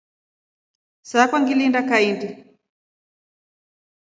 [1.09, 2.27] Sakwa nisailinga kahindi.